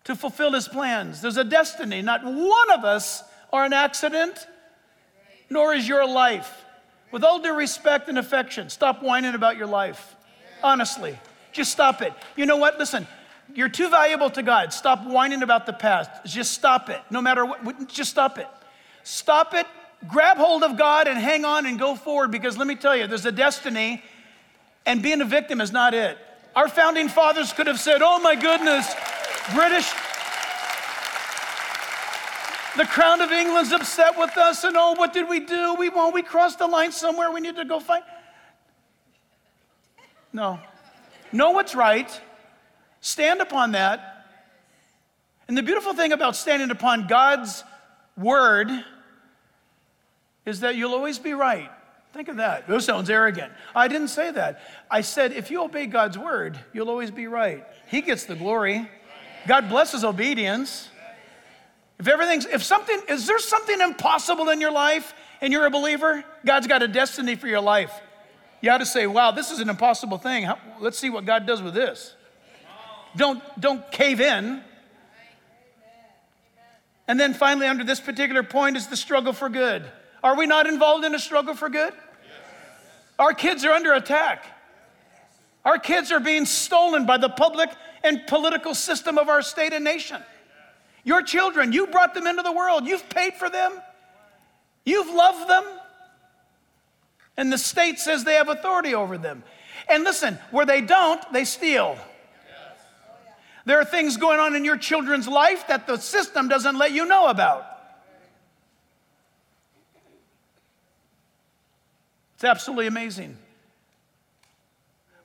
to 0.05 0.17
fulfill 0.17 0.53
his 0.53 0.67
plans. 0.67 1.21
There's 1.21 1.37
a 1.37 1.45
destiny. 1.45 2.01
Not 2.01 2.25
one 2.25 2.71
of 2.71 2.87
us 2.87 3.23
are 3.53 3.65
an 3.65 3.73
accident, 3.73 4.47
nor 5.51 5.75
is 5.75 5.87
your 5.87 6.07
life. 6.07 6.65
With 7.11 7.23
all 7.23 7.41
due 7.41 7.55
respect 7.55 8.09
and 8.09 8.19
affection, 8.19 8.71
stop 8.71 9.03
whining 9.03 9.35
about 9.35 9.57
your 9.57 9.67
life. 9.67 10.17
Honestly, 10.63 11.19
just 11.53 11.71
stop 11.71 12.01
it. 12.01 12.13
You 12.37 12.47
know 12.47 12.57
what? 12.57 12.79
Listen, 12.79 13.07
you're 13.55 13.69
too 13.69 13.91
valuable 13.91 14.31
to 14.31 14.43
God. 14.43 14.73
Stop 14.73 15.05
whining 15.07 15.43
about 15.43 15.67
the 15.67 15.75
past. 15.75 16.11
Just 16.25 16.53
stop 16.53 16.89
it. 16.89 17.01
No 17.11 17.21
matter 17.21 17.45
what, 17.45 17.89
just 17.89 18.11
stop 18.11 18.39
it. 18.39 18.49
Stop 19.03 19.53
it. 19.53 19.67
Grab 20.09 20.39
hold 20.39 20.63
of 20.63 20.79
God 20.79 21.07
and 21.07 21.19
hang 21.19 21.45
on 21.45 21.67
and 21.67 21.79
go 21.79 21.95
forward 21.95 22.31
because 22.31 22.57
let 22.57 22.67
me 22.67 22.75
tell 22.75 22.97
you, 22.97 23.07
there's 23.07 23.27
a 23.27 23.33
destiny, 23.33 24.03
and 24.87 25.03
being 25.03 25.21
a 25.21 25.25
victim 25.25 25.61
is 25.61 25.71
not 25.71 25.95
it. 25.95 26.19
Our 26.57 26.69
founding 26.69 27.09
fathers 27.09 27.53
could 27.53 27.67
have 27.67 27.79
said, 27.79 28.01
Oh 28.03 28.19
my 28.21 28.35
goodness, 28.35 28.93
British 29.55 29.93
the 32.77 32.85
crown 32.85 33.21
of 33.21 33.31
England's 33.31 33.73
upset 33.73 34.19
with 34.19 34.37
us, 34.37 34.65
and 34.65 34.77
oh, 34.77 34.93
what 34.93 35.13
did 35.13 35.29
we 35.29 35.41
do? 35.41 35.75
We 35.75 35.89
well, 35.89 36.13
we 36.13 36.23
crossed 36.23 36.59
the 36.59 36.67
line 36.67 36.93
somewhere. 36.93 37.31
We 37.31 37.41
need 37.41 37.57
to 37.57 37.65
go 37.65 37.81
fight. 37.81 38.03
No. 40.33 40.59
Know 41.33 41.51
what's 41.51 41.75
right. 41.75 42.09
Stand 43.01 43.41
upon 43.41 43.73
that. 43.73 44.27
And 45.49 45.59
the 45.59 45.63
beautiful 45.63 45.93
thing 45.93 46.13
about 46.13 46.37
standing 46.37 46.71
upon 46.71 47.07
God's 47.07 47.65
word 48.17 48.71
is 50.47 50.61
that 50.61 50.77
you'll 50.77 50.95
always 50.95 51.19
be 51.19 51.35
right. 51.35 51.71
Think 52.13 52.29
of 52.29 52.37
that. 52.37 52.69
That 52.69 52.83
sounds 52.83 53.09
arrogant. 53.09 53.53
I 53.75 53.89
didn't 53.89 54.09
say 54.09 54.31
that. 54.31 54.61
I 54.91 55.01
said, 55.01 55.33
if 55.33 55.51
you 55.51 55.63
obey 55.63 55.87
God's 55.87 56.19
word, 56.19 56.59
you'll 56.73 56.91
always 56.91 57.11
be 57.11 57.27
right. 57.27 57.67
He 57.89 58.03
gets 58.03 58.25
the 58.25 58.35
glory. 58.35 58.89
God 59.47 59.69
blesses 59.69 60.05
obedience. 60.05 60.89
If 62.03 62.09
everything's, 62.09 62.47
if 62.47 62.65
something, 62.65 63.01
is 63.09 63.29
there 63.29 63.39
something 63.39 63.81
impossible 63.81 64.49
in 64.49 64.61
your 64.61 64.73
life 64.73 65.15
and 65.41 65.53
you're 65.53 65.67
a 65.67 65.71
believer? 65.71 66.25
God's 66.45 66.67
got 66.67 66.83
a 66.83 66.89
destiny 66.89 67.37
for 67.37 67.47
your 67.47 67.61
life. 67.61 67.93
You 68.61 68.73
ought 68.73 68.79
to 68.79 68.87
say, 68.87 69.07
wow, 69.07 69.31
this 69.31 69.53
is 69.53 69.61
an 69.61 69.69
impossible 69.69 70.19
thing. 70.19 70.43
How, 70.43 70.59
let's 70.81 70.99
see 70.99 71.11
what 71.11 71.25
God 71.25 71.47
does 71.47 71.63
with 71.63 71.75
this. 71.75 72.17
Don't, 73.15 73.41
don't 73.61 73.89
cave 73.93 74.21
in. 74.21 74.65
And 77.07 77.21
then 77.21 77.35
finally, 77.35 77.69
under 77.69 77.85
this 77.85 78.01
particular 78.01 78.43
point, 78.43 78.77
is 78.77 78.89
the 78.89 78.97
struggle 78.97 79.33
for 79.33 79.49
good. 79.49 79.85
Are 80.25 80.37
we 80.37 80.47
not 80.47 80.67
involved 80.67 81.05
in 81.05 81.15
a 81.15 81.21
struggle 81.21 81.55
for 81.55 81.69
good? 81.69 81.93
Our 83.17 83.33
kids 83.33 83.65
are 83.65 83.71
under 83.71 83.93
attack. 83.93 84.45
Our 85.65 85.79
kids 85.79 86.11
are 86.11 86.19
being 86.19 86.47
stolen 86.47 87.07
by 87.07 87.19
the 87.19 87.29
public 87.29 87.71
and 88.03 88.27
political 88.27 88.75
system 88.75 89.19
of 89.19 89.29
our 89.29 89.41
state 89.41 89.73
and 89.73 89.85
nation. 89.85 90.21
Your 91.05 91.23
children, 91.23 91.73
you 91.73 91.89
brought 91.89 92.15
them 92.15 92.27
into 92.27 92.43
the 92.43 92.53
world, 92.53 92.87
you've 92.87 93.09
paid 93.11 93.35
for 93.35 93.51
them, 93.51 93.73
you've 94.85 95.13
loved 95.13 95.49
them, 95.49 95.65
and 97.37 97.53
the 97.53 97.59
state 97.59 97.99
says 97.99 98.25
they 98.25 98.35
have 98.35 98.49
authority 98.49 98.95
over 98.95 99.19
them. 99.19 99.43
And 99.89 100.05
listen, 100.05 100.39
where 100.51 100.67
they 100.67 100.81
don't, 100.81 101.21
they 101.33 101.45
steal. 101.45 101.99
There 103.65 103.81
are 103.81 103.85
things 103.85 104.17
going 104.17 104.41
on 104.41 104.55
in 104.55 104.65
your 104.65 104.77
children's 104.77 105.29
life 105.29 105.67
that 105.69 105.87
the 105.87 105.97
system 105.97 106.49
doesn't 106.49 106.79
let 106.79 106.93
you 106.93 107.05
know 107.05 107.29
about. 107.29 107.67
It's 112.35 112.45
absolutely 112.45 112.89
amazing. 112.89 113.39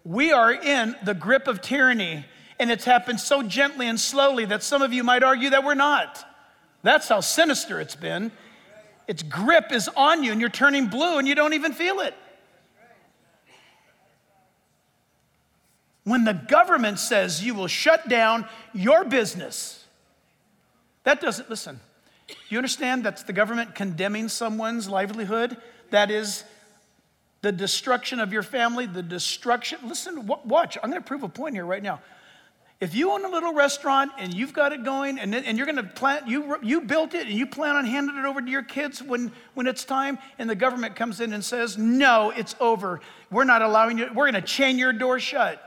We 0.03 0.31
are 0.31 0.53
in 0.53 0.95
the 1.03 1.15
grip 1.15 1.47
of 1.47 1.61
tyranny 1.61 2.25
and 2.59 2.71
it's 2.71 2.85
happened 2.85 3.19
so 3.19 3.43
gently 3.43 3.87
and 3.87 3.99
slowly 3.99 4.45
that 4.45 4.63
some 4.63 4.81
of 4.81 4.93
you 4.93 5.03
might 5.03 5.23
argue 5.23 5.51
that 5.51 5.63
we're 5.63 5.75
not. 5.75 6.25
That's 6.83 7.07
how 7.07 7.19
sinister 7.19 7.79
it's 7.79 7.95
been. 7.95 8.31
Its 9.07 9.23
grip 9.23 9.71
is 9.71 9.89
on 9.95 10.23
you, 10.23 10.31
and 10.31 10.41
you're 10.41 10.49
turning 10.49 10.87
blue, 10.87 11.17
and 11.17 11.27
you 11.27 11.35
don't 11.35 11.53
even 11.53 11.73
feel 11.73 11.99
it. 11.99 12.13
when 16.07 16.23
the 16.23 16.33
government 16.33 16.97
says 16.99 17.43
you 17.43 17.53
will 17.53 17.67
shut 17.67 18.07
down 18.07 18.47
your 18.73 19.03
business. 19.03 19.83
That 21.03 21.19
doesn't, 21.19 21.49
listen, 21.49 21.81
you 22.47 22.57
understand 22.57 23.03
that's 23.03 23.23
the 23.23 23.33
government 23.33 23.75
condemning 23.75 24.29
someone's 24.29 24.87
livelihood? 24.87 25.57
That 25.89 26.09
is 26.09 26.45
the 27.41 27.51
destruction 27.51 28.21
of 28.21 28.31
your 28.31 28.41
family, 28.41 28.85
the 28.85 29.03
destruction. 29.03 29.79
Listen, 29.83 30.25
watch, 30.45 30.77
I'm 30.81 30.89
gonna 30.89 31.01
prove 31.01 31.23
a 31.23 31.29
point 31.29 31.55
here 31.55 31.65
right 31.65 31.83
now. 31.83 31.99
If 32.79 32.93
you 32.93 33.11
own 33.11 33.25
a 33.25 33.29
little 33.29 33.53
restaurant 33.53 34.11
and 34.19 34.31
you've 34.31 34.53
got 34.53 34.71
it 34.71 34.83
going 34.83 35.17
and, 35.17 35.33
and 35.33 35.57
you're 35.57 35.65
going 35.65 35.77
to 35.77 35.83
plant, 35.83 36.27
you, 36.27 36.57
you 36.61 36.81
built 36.81 37.15
it 37.15 37.25
and 37.25 37.35
you 37.35 37.47
plan 37.47 37.75
on 37.75 37.85
handing 37.85 38.15
it 38.17 38.25
over 38.25 38.39
to 38.39 38.49
your 38.49 38.61
kids 38.61 39.01
when, 39.01 39.31
when 39.55 39.65
it's 39.65 39.83
time, 39.83 40.19
and 40.37 40.47
the 40.47 40.55
government 40.55 40.95
comes 40.95 41.19
in 41.19 41.33
and 41.33 41.43
says, 41.43 41.75
no, 41.75 42.29
it's 42.29 42.55
over. 42.59 43.01
We're 43.31 43.45
not 43.45 43.63
allowing 43.63 43.97
you, 43.97 44.07
we're 44.13 44.29
going 44.29 44.41
to 44.41 44.47
chain 44.47 44.77
your 44.77 44.93
door 44.93 45.19
shut. 45.19 45.63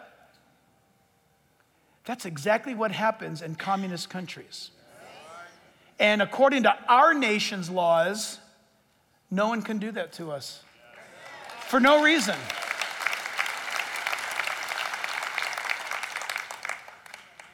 That's 2.04 2.26
exactly 2.26 2.74
what 2.74 2.92
happens 2.92 3.42
in 3.42 3.56
communist 3.56 4.08
countries. 4.08 4.70
And 5.98 6.22
according 6.22 6.62
to 6.62 6.74
our 6.88 7.12
nation's 7.12 7.68
laws, 7.68 8.38
no 9.32 9.48
one 9.48 9.62
can 9.62 9.78
do 9.78 9.90
that 9.92 10.12
to 10.14 10.30
us 10.30 10.62
for 11.66 11.80
no 11.80 12.02
reason. 12.02 12.36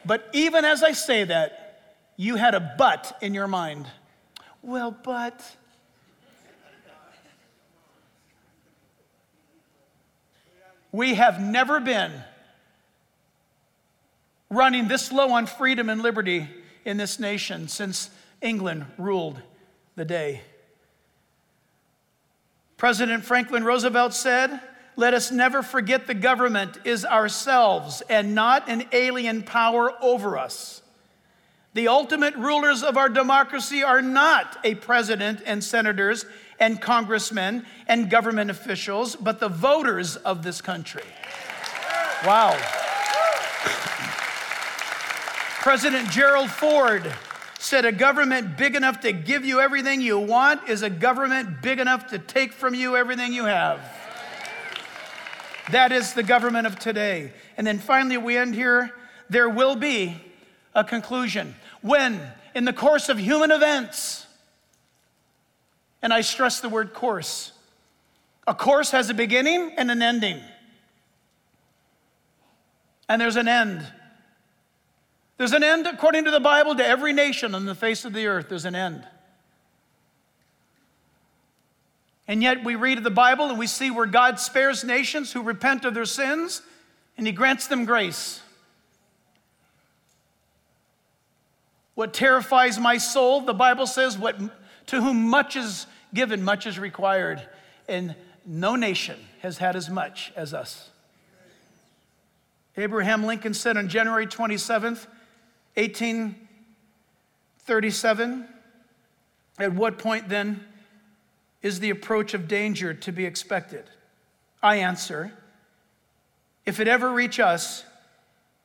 But 0.07 0.29
even 0.33 0.65
as 0.65 0.83
I 0.83 0.93
say 0.93 1.25
that, 1.25 1.81
you 2.17 2.37
had 2.37 2.55
a 2.55 2.75
but 2.79 3.19
in 3.21 3.35
your 3.35 3.49
mind. 3.49 3.87
Well, 4.63 4.97
but. 5.03 5.57
We 10.93 11.15
have 11.15 11.41
never 11.41 11.81
been 11.81 12.13
running 14.49 14.89
this 14.89 15.11
low 15.13 15.33
on 15.33 15.47
freedom 15.47 15.91
and 15.91 16.01
liberty 16.01 16.49
in 16.85 16.97
this 16.97 17.19
nation 17.19 17.69
since 17.69 18.09
England 18.41 18.87
ruled 18.97 19.43
the 19.97 20.05
day. 20.05 20.43
President 22.77 23.25
Franklin 23.25 23.65
Roosevelt 23.65 24.15
said, 24.15 24.61
let 24.97 25.13
us 25.13 25.31
never 25.31 25.63
forget 25.63 26.07
the 26.07 26.15
government 26.15 26.79
is 26.85 27.05
ourselves 27.05 28.03
and 28.09 28.35
not 28.35 28.69
an 28.69 28.85
alien 28.93 29.43
power 29.43 29.93
over 30.01 30.39
us. 30.39 30.83
The 31.75 31.89
ultimate 31.89 32.35
rulers 32.37 32.83
of 32.83 32.97
our 32.97 33.11
democracy 33.11 33.83
are 33.83 34.01
not 34.01 34.57
a 34.65 34.75
president 34.77 35.43
and 35.45 35.63
senators 35.63 36.25
and 36.59 36.81
congressmen 36.81 37.67
and 37.87 38.09
government 38.09 38.51
officials, 38.51 39.15
but 39.15 39.41
the 39.41 39.51
voters 39.51 40.17
of 40.17 40.43
this 40.43 40.63
country. 40.63 41.05
Wow. 42.25 42.53
President 45.61 46.09
Gerald 46.09 46.51
Ford 46.51 47.13
said 47.59 47.85
a 47.85 47.93
government 47.93 48.57
big 48.57 48.75
enough 48.75 49.01
to 49.01 49.13
give 49.13 49.45
you 49.45 49.61
everything 49.61 50.01
you 50.01 50.19
want 50.19 50.67
is 50.71 50.81
a 50.81 50.89
government 50.89 51.61
big 51.61 51.79
enough 51.79 52.07
to 52.09 52.19
take 52.19 52.55
from 52.55 52.75
you 52.75 52.97
everything 52.97 53.35
you 53.35 53.45
have. 53.45 54.06
That 55.71 55.93
is 55.93 56.15
the 56.15 56.23
government 56.23 56.67
of 56.67 56.79
today. 56.79 57.33
And 57.57 57.67
then 57.67 57.79
finally, 57.79 58.17
we 58.17 58.37
end 58.37 58.55
here. 58.55 58.93
There 59.29 59.49
will 59.49 59.77
be 59.77 60.17
a 60.75 60.85
conclusion. 60.85 61.55
When, 61.83 62.21
in 62.55 62.65
the 62.65 62.73
course 62.73 63.09
of 63.09 63.19
human 63.19 63.51
events, 63.51 64.27
and 66.03 66.13
I 66.13 66.21
stress 66.21 66.61
the 66.61 66.69
word 66.69 66.93
course, 66.93 67.53
a 68.47 68.55
course 68.55 68.93
has 68.93 69.11
a 69.11 69.15
beginning 69.15 69.73
and 69.77 69.91
an 69.91 70.03
ending. 70.03 70.41
And 73.09 73.21
there's 73.21 73.37
an 73.37 73.49
end. 73.49 73.85
There's 75.37 75.53
an 75.53 75.65
end, 75.65 75.87
according 75.87 76.25
to 76.25 76.31
the 76.31 76.41
Bible, 76.41 76.75
to 76.77 76.87
every 76.87 77.13
nation 77.13 77.55
on 77.55 77.67
the 77.67 77.75
face 77.75 78.05
of 78.05 78.13
the 78.13 78.27
earth. 78.27 78.49
There's 78.49 78.65
an 78.65 78.75
end. 78.75 79.07
And 82.29 82.43
yet 82.43 82.65
we 82.65 82.75
read 82.75 82.99
of 82.99 83.05
the 83.05 83.11
Bible 83.11 83.47
and 83.47 83.59
we 83.59 83.67
see 83.67 83.91
where 83.91 84.07
God 84.07 84.41
spares 84.41 84.85
nations 84.85 85.33
who 85.33 85.43
repent 85.43 85.85
of 85.85 85.95
their 85.95 86.05
sins 86.05 86.63
and 87.17 87.27
He 87.27 87.33
grants 87.33 87.67
them 87.67 87.85
grace. 87.85 88.41
What 91.95 92.13
terrifies 92.13 92.79
my 92.79 92.99
soul, 92.99 93.41
the 93.41 93.55
Bible 93.55 93.87
says, 93.87 94.19
what, 94.19 94.39
to 94.87 95.01
whom 95.01 95.29
much 95.29 95.57
is 95.57 95.87
given, 96.13 96.43
much 96.43 96.67
is 96.67 96.79
required. 96.79 97.41
And 97.89 98.15
no 98.45 98.77
nation 98.77 99.19
has 99.41 99.57
had 99.59 99.77
as 99.77 99.89
much 99.89 100.33
as 100.37 100.53
us. 100.53 100.91
Abraham 102.77 103.25
Lincoln 103.25 103.55
said 103.55 103.79
on 103.79 103.89
January 103.89 104.27
27th, 104.27 105.07
1837, 105.77 108.49
at 109.59 109.73
what 109.73 109.97
point 109.97 110.29
then 110.29 110.63
is 111.67 111.81
the 111.81 111.91
approach 111.91 112.33
of 112.33 112.47
danger 112.47 112.95
to 112.95 113.11
be 113.11 113.27
expected? 113.27 113.85
I 114.63 114.77
answer, 114.77 115.33
if 116.65 116.79
it 116.79 116.87
ever 116.87 117.11
reach 117.11 117.41
us, 117.41 117.85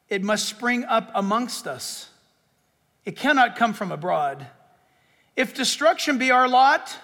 it 0.07 0.21
must 0.21 0.47
spring 0.47 0.83
up 0.83 1.09
amongst 1.15 1.65
us. 1.65 2.09
It 3.03 3.15
cannot 3.15 3.55
come 3.55 3.73
from 3.73 3.91
abroad. 3.91 4.45
If 5.35 5.55
destruction 5.55 6.19
be 6.19 6.29
our 6.29 6.47
lot, 6.47 6.95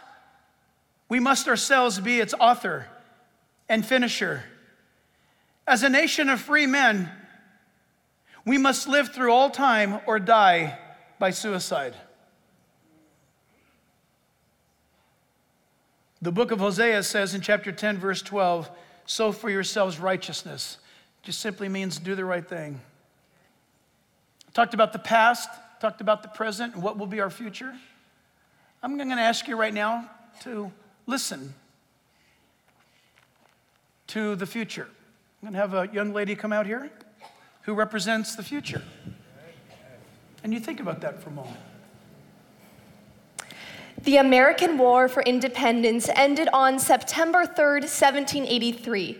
we 1.09 1.19
must 1.19 1.47
ourselves 1.47 1.99
be 1.99 2.19
its 2.19 2.35
author 2.39 2.85
and 3.67 3.83
finisher. 3.83 4.43
As 5.65 5.81
a 5.81 5.89
nation 5.89 6.29
of 6.29 6.39
free 6.39 6.67
men, 6.67 7.09
we 8.45 8.59
must 8.59 8.87
live 8.87 9.15
through 9.15 9.31
all 9.31 9.49
time 9.49 9.99
or 10.05 10.19
die 10.19 10.77
by 11.17 11.31
suicide. 11.31 11.95
The 16.21 16.31
book 16.31 16.51
of 16.51 16.59
Hosea 16.59 17.03
says 17.03 17.35
in 17.35 17.41
chapter 17.41 17.71
10, 17.71 17.97
verse 17.97 18.21
12, 18.21 18.69
sow 19.05 19.31
for 19.31 19.49
yourselves 19.49 19.99
righteousness. 19.99 20.77
Just 21.21 21.39
simply 21.39 21.69
means 21.69 21.99
do 21.99 22.15
the 22.15 22.25
right 22.25 22.47
thing. 22.47 22.81
Talked 24.53 24.73
about 24.73 24.93
the 24.93 24.99
past, 24.99 25.49
talked 25.79 26.01
about 26.01 26.23
the 26.23 26.29
present, 26.29 26.73
and 26.73 26.81
what 26.81 26.97
will 26.97 27.05
be 27.05 27.19
our 27.19 27.29
future. 27.29 27.73
I'm 28.81 28.97
going 28.97 29.09
to 29.09 29.15
ask 29.15 29.47
you 29.47 29.55
right 29.55 29.73
now 29.73 30.09
to 30.41 30.71
listen 31.05 31.53
to 34.07 34.35
the 34.35 34.45
future. 34.45 34.87
I'm 35.43 35.51
going 35.51 35.53
to 35.53 35.59
have 35.59 35.73
a 35.73 35.93
young 35.93 36.13
lady 36.13 36.35
come 36.35 36.51
out 36.51 36.65
here 36.65 36.89
who 37.61 37.73
represents 37.73 38.35
the 38.35 38.43
future. 38.43 38.81
And 40.43 40.53
you 40.53 40.59
think 40.59 40.79
about 40.79 41.01
that 41.01 41.21
for 41.21 41.29
a 41.29 41.33
moment. 41.33 41.57
The 44.03 44.17
American 44.17 44.77
War 44.77 45.07
for 45.09 45.23
Independence 45.23 46.07
ended 46.13 46.49
on 46.53 46.77
September 46.77 47.45
3rd, 47.45 47.81
1783. 47.81 49.17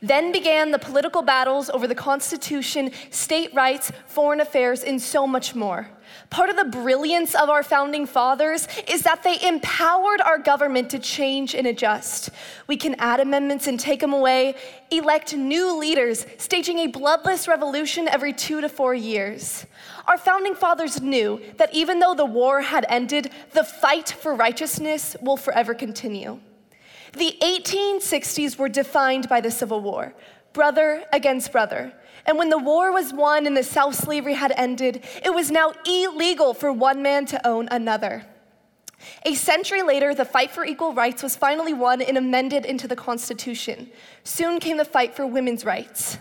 Then 0.00 0.32
began 0.32 0.70
the 0.70 0.78
political 0.78 1.22
battles 1.22 1.68
over 1.70 1.86
the 1.86 1.94
Constitution, 1.94 2.90
state 3.10 3.54
rights, 3.54 3.92
foreign 4.06 4.40
affairs, 4.40 4.82
and 4.82 5.00
so 5.00 5.26
much 5.26 5.54
more. 5.54 5.88
Part 6.30 6.50
of 6.50 6.56
the 6.56 6.64
brilliance 6.64 7.34
of 7.34 7.48
our 7.48 7.62
founding 7.62 8.06
fathers 8.06 8.66
is 8.88 9.02
that 9.02 9.22
they 9.22 9.40
empowered 9.46 10.20
our 10.20 10.38
government 10.38 10.90
to 10.90 10.98
change 10.98 11.54
and 11.54 11.66
adjust. 11.66 12.30
We 12.66 12.76
can 12.76 12.94
add 12.98 13.20
amendments 13.20 13.66
and 13.66 13.78
take 13.78 14.00
them 14.00 14.12
away, 14.12 14.54
elect 14.90 15.34
new 15.34 15.76
leaders, 15.78 16.26
staging 16.38 16.78
a 16.78 16.86
bloodless 16.88 17.46
revolution 17.46 18.08
every 18.08 18.32
two 18.32 18.60
to 18.60 18.68
four 18.68 18.94
years. 18.94 19.66
Our 20.06 20.18
founding 20.18 20.54
fathers 20.54 21.00
knew 21.00 21.40
that 21.56 21.74
even 21.74 21.98
though 21.98 22.14
the 22.14 22.24
war 22.24 22.60
had 22.60 22.84
ended, 22.88 23.30
the 23.52 23.64
fight 23.64 24.08
for 24.08 24.34
righteousness 24.34 25.16
will 25.20 25.36
forever 25.36 25.74
continue. 25.74 26.40
The 27.12 27.36
1860s 27.42 28.58
were 28.58 28.68
defined 28.68 29.28
by 29.28 29.40
the 29.40 29.50
Civil 29.50 29.80
War, 29.80 30.14
brother 30.52 31.04
against 31.12 31.52
brother. 31.52 31.92
And 32.26 32.38
when 32.38 32.48
the 32.48 32.58
war 32.58 32.92
was 32.92 33.12
won 33.12 33.46
and 33.46 33.56
the 33.56 33.62
South 33.62 33.94
slavery 33.94 34.34
had 34.34 34.52
ended, 34.56 35.04
it 35.22 35.34
was 35.34 35.50
now 35.50 35.72
illegal 35.86 36.54
for 36.54 36.72
one 36.72 37.02
man 37.02 37.26
to 37.26 37.46
own 37.46 37.68
another. 37.70 38.24
A 39.26 39.34
century 39.34 39.82
later, 39.82 40.14
the 40.14 40.24
fight 40.24 40.50
for 40.50 40.64
equal 40.64 40.94
rights 40.94 41.22
was 41.22 41.36
finally 41.36 41.74
won 41.74 42.00
and 42.00 42.16
amended 42.16 42.64
into 42.64 42.88
the 42.88 42.96
Constitution. 42.96 43.90
Soon 44.22 44.60
came 44.60 44.78
the 44.78 44.84
fight 44.84 45.14
for 45.14 45.26
women's 45.26 45.64
rights. 45.64 46.18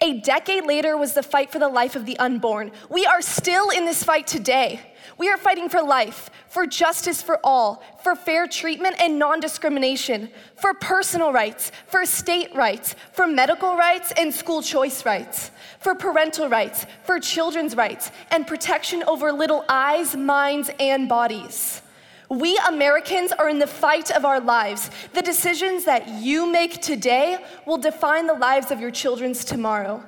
A 0.00 0.20
decade 0.20 0.64
later 0.64 0.96
was 0.96 1.14
the 1.14 1.24
fight 1.24 1.50
for 1.50 1.58
the 1.58 1.68
life 1.68 1.96
of 1.96 2.06
the 2.06 2.18
unborn. 2.20 2.70
We 2.88 3.04
are 3.04 3.20
still 3.20 3.70
in 3.70 3.84
this 3.84 4.04
fight 4.04 4.28
today. 4.28 4.80
We 5.16 5.28
are 5.28 5.36
fighting 5.36 5.68
for 5.68 5.82
life, 5.82 6.30
for 6.46 6.66
justice 6.66 7.20
for 7.20 7.40
all, 7.42 7.82
for 8.04 8.14
fair 8.14 8.46
treatment 8.46 8.94
and 9.00 9.18
non 9.18 9.40
discrimination, 9.40 10.30
for 10.54 10.72
personal 10.72 11.32
rights, 11.32 11.72
for 11.88 12.06
state 12.06 12.54
rights, 12.54 12.94
for 13.12 13.26
medical 13.26 13.76
rights 13.76 14.12
and 14.16 14.32
school 14.32 14.62
choice 14.62 15.04
rights, 15.04 15.50
for 15.80 15.96
parental 15.96 16.48
rights, 16.48 16.86
for 17.02 17.18
children's 17.18 17.74
rights, 17.74 18.12
and 18.30 18.46
protection 18.46 19.02
over 19.08 19.32
little 19.32 19.64
eyes, 19.68 20.14
minds, 20.14 20.70
and 20.78 21.08
bodies. 21.08 21.82
We 22.28 22.58
Americans 22.68 23.32
are 23.32 23.48
in 23.48 23.58
the 23.58 23.66
fight 23.66 24.10
of 24.10 24.26
our 24.26 24.38
lives. 24.38 24.90
The 25.14 25.22
decisions 25.22 25.84
that 25.86 26.08
you 26.08 26.50
make 26.50 26.82
today 26.82 27.38
will 27.66 27.78
define 27.78 28.26
the 28.26 28.34
lives 28.34 28.70
of 28.70 28.80
your 28.80 28.90
children's 28.90 29.46
tomorrow. 29.46 30.04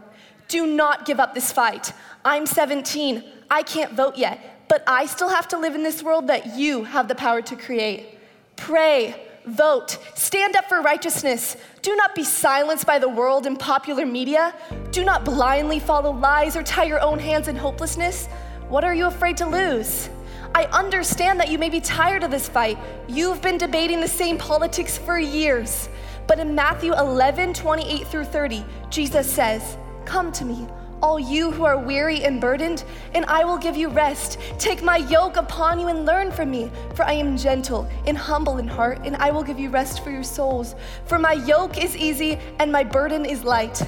Do 0.48 0.66
not 0.66 1.06
give 1.06 1.18
up 1.18 1.32
this 1.32 1.50
fight. 1.50 1.94
I'm 2.22 2.44
17. 2.44 3.24
I 3.50 3.62
can't 3.62 3.94
vote 3.94 4.18
yet, 4.18 4.66
but 4.68 4.84
I 4.86 5.06
still 5.06 5.30
have 5.30 5.48
to 5.48 5.58
live 5.58 5.74
in 5.74 5.82
this 5.82 6.02
world 6.02 6.26
that 6.26 6.58
you 6.58 6.84
have 6.84 7.08
the 7.08 7.14
power 7.14 7.40
to 7.40 7.56
create. 7.56 8.18
Pray, 8.54 9.14
vote, 9.46 9.96
stand 10.14 10.56
up 10.56 10.68
for 10.68 10.82
righteousness. 10.82 11.56
Do 11.80 11.96
not 11.96 12.14
be 12.14 12.24
silenced 12.24 12.86
by 12.86 12.98
the 12.98 13.08
world 13.08 13.46
and 13.46 13.58
popular 13.58 14.04
media. 14.04 14.54
Do 14.90 15.04
not 15.04 15.24
blindly 15.24 15.78
follow 15.78 16.12
lies 16.12 16.54
or 16.54 16.62
tie 16.62 16.84
your 16.84 17.00
own 17.00 17.18
hands 17.18 17.48
in 17.48 17.56
hopelessness. 17.56 18.26
What 18.68 18.84
are 18.84 18.94
you 18.94 19.06
afraid 19.06 19.38
to 19.38 19.46
lose? 19.46 20.10
I 20.54 20.64
understand 20.66 21.38
that 21.38 21.48
you 21.48 21.58
may 21.58 21.68
be 21.68 21.80
tired 21.80 22.24
of 22.24 22.30
this 22.30 22.48
fight. 22.48 22.76
You've 23.08 23.40
been 23.40 23.56
debating 23.56 24.00
the 24.00 24.08
same 24.08 24.36
politics 24.36 24.98
for 24.98 25.18
years. 25.18 25.88
But 26.26 26.40
in 26.40 26.54
Matthew 26.54 26.92
11, 26.92 27.54
28 27.54 28.06
through 28.06 28.24
30, 28.24 28.64
Jesus 28.90 29.32
says, 29.32 29.76
Come 30.04 30.32
to 30.32 30.44
me, 30.44 30.66
all 31.02 31.20
you 31.20 31.50
who 31.50 31.64
are 31.64 31.78
weary 31.78 32.24
and 32.24 32.40
burdened, 32.40 32.84
and 33.14 33.24
I 33.26 33.44
will 33.44 33.58
give 33.58 33.76
you 33.76 33.88
rest. 33.88 34.38
Take 34.58 34.82
my 34.82 34.96
yoke 34.96 35.36
upon 35.36 35.78
you 35.78 35.88
and 35.88 36.04
learn 36.04 36.32
from 36.32 36.50
me, 36.50 36.70
for 36.94 37.04
I 37.04 37.12
am 37.12 37.36
gentle 37.36 37.88
and 38.06 38.18
humble 38.18 38.58
in 38.58 38.66
heart, 38.66 39.00
and 39.04 39.16
I 39.16 39.30
will 39.30 39.42
give 39.42 39.58
you 39.58 39.70
rest 39.70 40.02
for 40.02 40.10
your 40.10 40.24
souls. 40.24 40.74
For 41.06 41.18
my 41.18 41.32
yoke 41.32 41.82
is 41.82 41.96
easy 41.96 42.38
and 42.58 42.72
my 42.72 42.84
burden 42.84 43.24
is 43.24 43.44
light. 43.44 43.82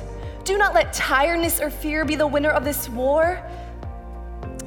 Do 0.44 0.58
not 0.58 0.74
let 0.74 0.92
tiredness 0.92 1.60
or 1.60 1.70
fear 1.70 2.04
be 2.04 2.16
the 2.16 2.26
winner 2.26 2.50
of 2.50 2.64
this 2.64 2.88
war. 2.88 3.44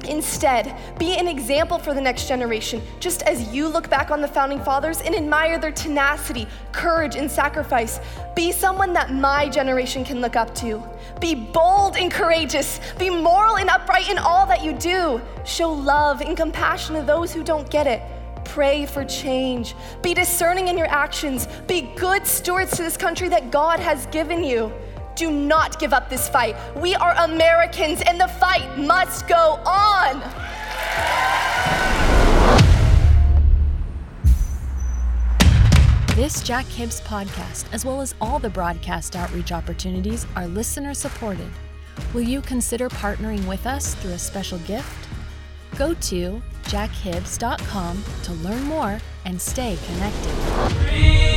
Instead, 0.06 0.76
be 0.98 1.16
an 1.16 1.28
example 1.28 1.78
for 1.78 1.94
the 1.94 2.00
next 2.00 2.28
generation, 2.28 2.82
just 3.00 3.22
as 3.22 3.52
you 3.52 3.68
look 3.68 3.90
back 3.90 4.10
on 4.10 4.20
the 4.20 4.28
founding 4.28 4.62
fathers 4.62 5.00
and 5.00 5.14
admire 5.14 5.58
their 5.58 5.72
tenacity, 5.72 6.46
courage, 6.72 7.16
and 7.16 7.30
sacrifice. 7.30 8.00
Be 8.34 8.52
someone 8.52 8.92
that 8.92 9.12
my 9.12 9.48
generation 9.48 10.04
can 10.04 10.20
look 10.20 10.36
up 10.36 10.54
to. 10.56 10.82
Be 11.20 11.34
bold 11.34 11.96
and 11.96 12.10
courageous. 12.10 12.80
Be 12.98 13.10
moral 13.10 13.58
and 13.58 13.68
upright 13.68 14.08
in 14.08 14.18
all 14.18 14.46
that 14.46 14.62
you 14.62 14.72
do. 14.72 15.20
Show 15.44 15.72
love 15.72 16.20
and 16.20 16.36
compassion 16.36 16.96
to 16.96 17.02
those 17.02 17.32
who 17.32 17.42
don't 17.42 17.68
get 17.70 17.86
it. 17.86 18.02
Pray 18.44 18.86
for 18.86 19.04
change. 19.04 19.74
Be 20.02 20.14
discerning 20.14 20.68
in 20.68 20.78
your 20.78 20.86
actions. 20.86 21.48
Be 21.66 21.82
good 21.96 22.26
stewards 22.26 22.76
to 22.76 22.82
this 22.82 22.96
country 22.96 23.28
that 23.28 23.50
God 23.50 23.80
has 23.80 24.06
given 24.06 24.44
you. 24.44 24.72
Do 25.16 25.30
not 25.30 25.80
give 25.80 25.94
up 25.94 26.10
this 26.10 26.28
fight. 26.28 26.56
We 26.76 26.94
are 26.94 27.14
Americans 27.24 28.02
and 28.02 28.20
the 28.20 28.28
fight 28.28 28.78
must 28.78 29.26
go 29.26 29.58
on. 29.64 30.20
This 36.14 36.42
Jack 36.42 36.66
Hibbs 36.66 37.00
podcast, 37.00 37.64
as 37.72 37.84
well 37.84 38.00
as 38.00 38.14
all 38.20 38.38
the 38.38 38.50
broadcast 38.50 39.16
outreach 39.16 39.52
opportunities, 39.52 40.26
are 40.36 40.46
listener 40.46 40.92
supported. 40.92 41.50
Will 42.12 42.22
you 42.22 42.42
consider 42.42 42.88
partnering 42.90 43.46
with 43.46 43.66
us 43.66 43.94
through 43.94 44.12
a 44.12 44.18
special 44.18 44.58
gift? 44.60 45.08
Go 45.76 45.94
to 45.94 46.42
jackhibbs.com 46.64 48.04
to 48.22 48.32
learn 48.32 48.62
more 48.64 48.98
and 49.24 49.40
stay 49.40 49.78
connected. 49.86 51.36